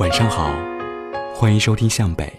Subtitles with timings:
[0.00, 0.50] 晚上好，
[1.34, 2.32] 欢迎收听向北。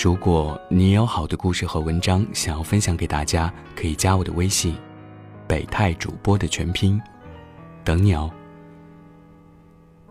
[0.00, 4.76] 如果你有好的故事和文章想要分享给大家，可以加我的微信
[5.48, 7.02] “北泰主播”的全拼，
[7.82, 8.30] 等你哦。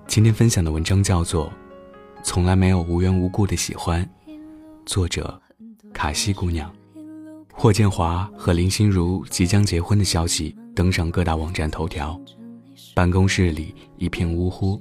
[0.08, 1.45] 今天分享的文章叫做
[2.22, 4.05] 《从来没有无缘无故的喜欢》，
[4.86, 5.41] 作者
[5.94, 6.70] 卡西姑娘。
[7.54, 12.20] 霍建华和林心如即将结婚的消息登上各大网站头条，
[12.94, 14.77] 办公室里一片呜呼。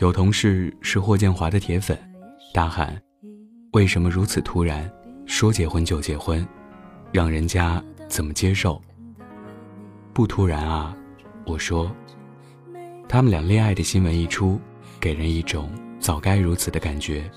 [0.00, 1.98] 有同事是霍建华的铁粉，
[2.54, 2.98] 大喊
[3.74, 4.90] ：“为什么如此突然，
[5.26, 6.46] 说结婚就结婚，
[7.12, 8.80] 让人家怎么接受？”
[10.14, 10.96] 不突然啊，
[11.44, 11.94] 我说。
[13.06, 14.58] 他们俩恋爱的新闻一出，
[14.98, 17.30] 给人一种早该如此的感觉。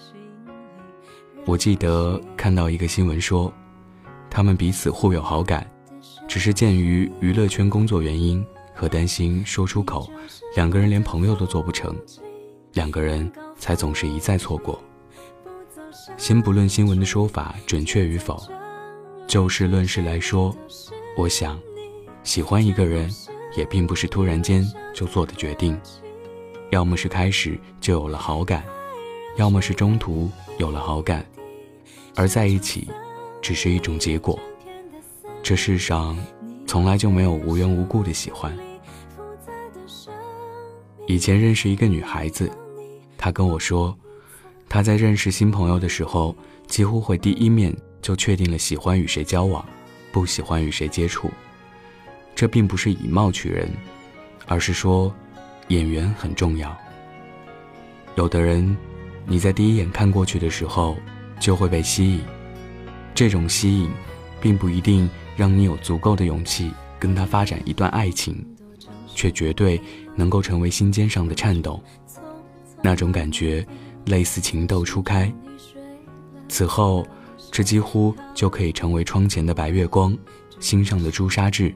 [1.45, 3.53] 我记得看到一个新闻说，
[4.30, 5.70] 他们彼此互有好感，
[6.30, 8.41] 只是鉴于娱乐圈工作原因
[8.73, 10.09] 和担心说出口，
[10.55, 11.94] 两个人连朋友都做不成。
[12.73, 14.81] 两个人才总是一再错过。
[16.17, 18.42] 先不论新闻的说法准确与否，
[19.28, 20.56] 就事论事来说，
[21.16, 21.59] 我想，
[22.23, 23.09] 喜欢一个人
[23.56, 25.80] 也并不是突然间就做的决定，
[26.72, 28.64] 要么是开始就有了好感，
[29.38, 31.23] 要么是中途有了好感，
[32.16, 32.90] 而在一起，
[33.40, 34.40] 只是一种结果。
[35.44, 36.17] 这世上，
[36.66, 38.58] 从来就没有无缘无故的喜欢。
[41.06, 42.50] 以前认识一个女孩子。
[43.23, 43.97] 他跟我说，
[44.67, 46.35] 他在认识新朋友的时候，
[46.67, 49.66] 几乎会第一面就确定了喜欢与谁交往，
[50.11, 51.31] 不喜欢与谁接触。
[52.35, 53.71] 这并不是以貌取人，
[54.45, 55.09] 而是说，
[55.69, 56.77] 眼缘很重要。
[58.16, 58.75] 有的人，
[59.25, 60.97] 你在第一眼看过去的时候，
[61.39, 62.19] 就会被吸引。
[63.16, 63.89] 这种吸引，
[64.41, 68.45] 并不一定让你有足够的勇气跟他发展一段爱情，
[69.16, 69.79] 却绝对
[70.13, 71.81] 能够成为心尖上的颤抖。
[72.84, 73.66] 那种感觉，
[74.06, 75.34] 类似情窦初开。
[76.50, 77.08] 此后，
[77.50, 80.16] 这几乎就可以成为窗前的白月光，
[80.59, 81.74] 心上的朱砂痣。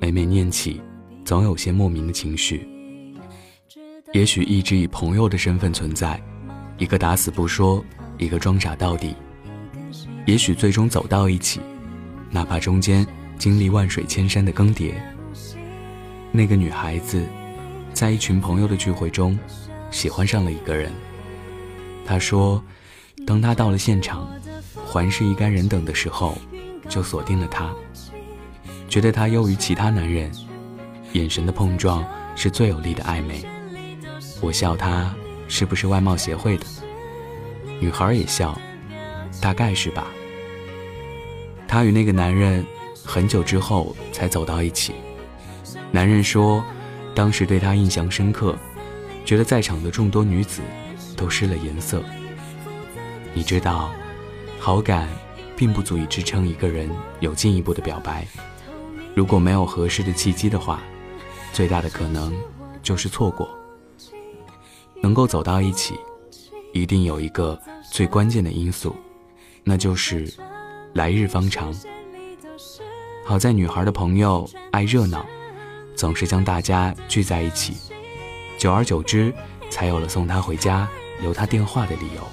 [0.00, 0.80] 每每念起，
[1.24, 2.68] 总有些莫名的情绪。
[4.12, 6.20] 也许一直以朋友的身份存在，
[6.78, 7.82] 一个打死不说，
[8.18, 9.14] 一个装傻到底。
[10.26, 11.60] 也许最终走到一起，
[12.30, 13.06] 哪怕中间
[13.38, 14.92] 经历万水千山的更迭。
[16.32, 17.24] 那个女孩子，
[17.92, 19.38] 在一群朋友的聚会中。
[19.94, 20.92] 喜欢上了一个人，
[22.04, 22.60] 他说，
[23.24, 24.28] 当他到了现场，
[24.84, 26.36] 环视一干人等的时候，
[26.88, 27.72] 就锁定了他，
[28.88, 30.32] 觉得他优于其他男人，
[31.12, 33.44] 眼神的碰撞是最有力的暧昧。
[34.40, 35.14] 我笑他
[35.46, 36.66] 是不是外貌协会的，
[37.78, 38.60] 女孩也笑，
[39.40, 40.08] 大概是吧。
[41.68, 42.66] 他与那个男人
[43.04, 44.92] 很久之后才走到一起，
[45.92, 46.64] 男人说，
[47.14, 48.58] 当时对他印象深刻。
[49.24, 50.60] 觉得在场的众多女子
[51.16, 52.02] 都失了颜色。
[53.32, 53.90] 你知道，
[54.60, 55.08] 好感
[55.56, 56.90] 并不足以支撑一个人
[57.20, 58.26] 有进一步的表白。
[59.14, 60.82] 如果没有合适的契机的话，
[61.52, 62.34] 最大的可能
[62.82, 63.48] 就是错过。
[65.02, 65.94] 能够走到一起，
[66.72, 68.94] 一定有一个最关键的因素，
[69.62, 70.32] 那就是
[70.94, 71.74] 来日方长。
[73.24, 75.24] 好在女孩的朋友爱热闹，
[75.94, 77.93] 总是将大家聚在一起。
[78.64, 79.30] 久而久之，
[79.68, 80.88] 才有了送他回家、
[81.20, 82.26] 留他电话的理由，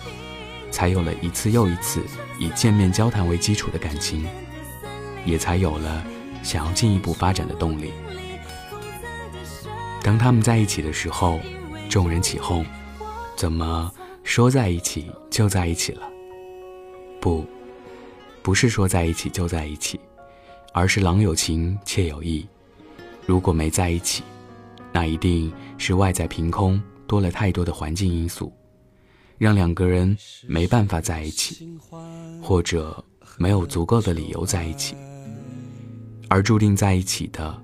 [0.72, 2.02] 才有了一次又一次
[2.40, 4.26] 以见面交谈为基础的感情，
[5.26, 6.02] 也才有了
[6.42, 7.92] 想要进一步发展的动力。
[10.02, 11.38] 当他们在一起的时候，
[11.90, 12.66] 众人起哄
[13.36, 13.92] ：“怎么
[14.24, 16.10] 说在一起就在一起了？”
[17.20, 17.46] 不，
[18.42, 20.00] 不是说在一起就在一起，
[20.72, 22.48] 而是郎有情，妾有意。
[23.26, 24.24] 如果没在一起。
[24.94, 28.52] 那一定是外在凭空多了太多的环境因素，
[29.38, 30.16] 让两个人
[30.48, 31.70] 没办法在一起，
[32.42, 33.04] 或者
[33.38, 34.96] 没有足够的理由在一起。
[36.28, 37.62] 而注定在一起的，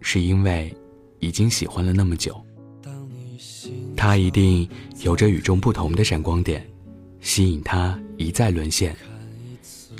[0.00, 0.74] 是因为
[1.20, 2.40] 已经喜欢了那么久。
[3.96, 4.68] 他一定
[5.02, 6.66] 有着与众不同的闪光点，
[7.20, 8.94] 吸引他一再沦陷。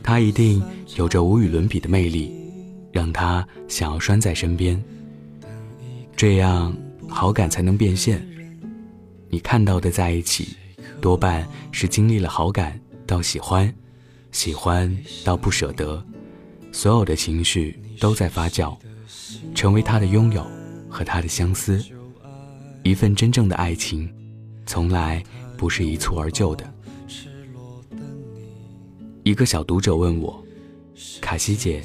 [0.03, 0.63] 他一定
[0.97, 2.31] 有着无与伦比的魅力，
[2.93, 4.83] 让他想要拴在身边。
[6.17, 6.75] 这样
[7.09, 8.27] 好感才能变现。
[9.29, 10.57] 你看到的在一起，
[10.99, 13.73] 多半是经历了好感到喜欢，
[14.33, 16.03] 喜欢到不舍得，
[16.73, 18.75] 所有的情绪都在发酵，
[19.55, 20.45] 成为他的拥有
[20.89, 21.85] 和他的相思。
[22.83, 24.11] 一份真正的爱情，
[24.65, 25.23] 从来
[25.59, 26.73] 不是一蹴而就的。
[29.23, 30.43] 一个小读者问我
[31.21, 31.83] ：“卡西姐，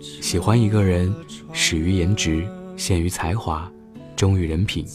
[0.00, 1.12] 喜欢一个人
[1.52, 2.46] 始于颜值。”
[2.76, 3.70] 限于才华，
[4.14, 4.86] 忠于人品，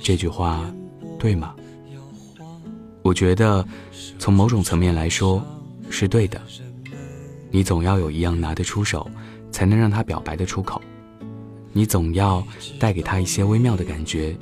[0.00, 0.64] 这句话
[1.18, 1.54] 对吗？
[3.02, 3.66] 我觉得，
[4.18, 5.44] 从某种层面来说，
[5.90, 6.40] 是对的。
[7.50, 9.10] 你总要有一样拿得出手，
[9.50, 10.80] 才能让他表白的出口。
[11.72, 12.46] 你总要
[12.78, 14.36] 带给他一些微妙的感觉，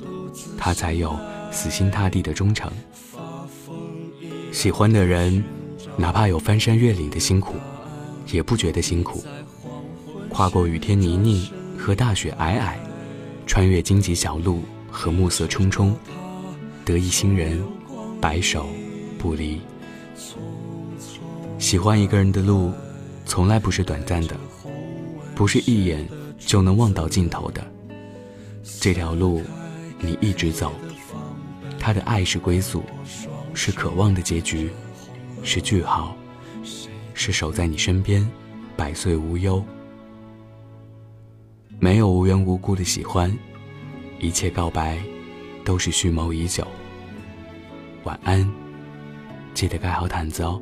[0.57, 1.17] 他才有
[1.51, 2.71] 死心塌地的忠诚。
[4.51, 5.43] 喜欢的人，
[5.97, 7.55] 哪怕有翻山越岭的辛苦，
[8.31, 9.23] 也不觉得辛苦。
[10.29, 11.49] 跨过雨天泥泞
[11.81, 12.75] 和大雪皑皑，
[13.47, 14.61] 穿越荆棘小路
[14.91, 15.97] 和暮色冲冲，
[16.85, 17.59] 得一心人。
[18.21, 18.69] 白首
[19.17, 19.59] 不离。
[21.57, 22.71] 喜欢一个人的路，
[23.25, 24.37] 从来不是短暂的，
[25.33, 26.07] 不是一眼
[26.37, 27.65] 就能望到尽头的。
[28.79, 29.41] 这条路，
[29.99, 30.71] 你一直走，
[31.79, 32.83] 他的爱是归宿，
[33.55, 34.69] 是渴望的结局，
[35.41, 36.15] 是句号，
[37.15, 38.29] 是守在你身边，
[38.77, 39.65] 百岁无忧。
[41.83, 43.35] 没有无缘无故的喜欢，
[44.19, 44.99] 一切告白，
[45.65, 46.63] 都是蓄谋已久。
[48.03, 48.47] 晚安，
[49.55, 50.61] 记得盖好毯子哦。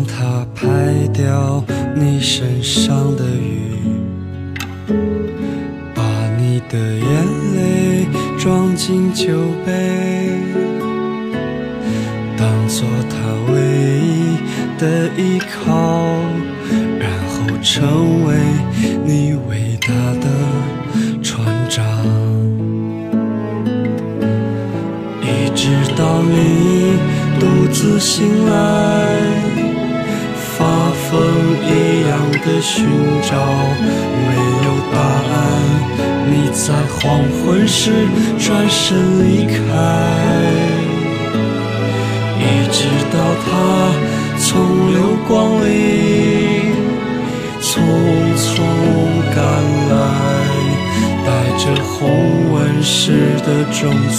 [0.00, 0.64] 当他拍
[1.12, 1.62] 掉
[1.94, 3.76] 你身上的雨，
[5.94, 6.02] 把
[6.38, 8.06] 你的眼泪
[8.38, 9.26] 装进酒
[9.66, 10.30] 杯，
[12.38, 13.60] 当做他唯
[14.00, 14.38] 一
[14.78, 15.70] 的依靠，
[16.98, 18.34] 然后成为
[19.04, 19.88] 你伟大
[20.18, 20.26] 的
[21.22, 21.84] 船长。
[25.20, 26.96] 一直到你
[27.38, 28.50] 独自醒来，
[32.44, 32.86] 的寻
[33.22, 33.36] 找，
[34.26, 34.30] 没
[34.64, 35.34] 有答案。
[36.26, 36.98] 你在黄
[37.28, 38.06] 昏时
[38.38, 39.52] 转身离开，
[42.38, 42.78] 一直
[43.12, 43.48] 到他
[44.38, 44.48] 从
[44.92, 44.96] 流
[45.26, 45.30] 光
[45.64, 45.68] 里
[47.60, 47.68] 匆
[48.36, 48.46] 匆
[49.34, 49.38] 赶
[49.90, 49.92] 来，
[51.26, 51.28] 带
[51.58, 54.18] 着红纹石的种子。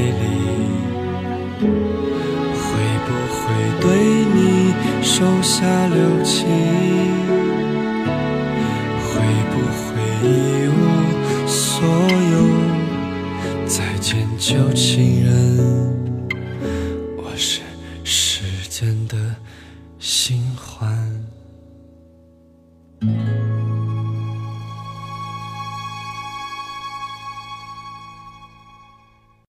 [5.21, 6.47] 手下留情，
[8.97, 9.21] 会
[9.51, 9.85] 不会
[10.23, 10.27] 一
[10.67, 10.73] 无
[11.47, 11.85] 所
[12.31, 12.33] 有？
[13.67, 15.29] 再见，旧情人，
[17.17, 17.61] 我是。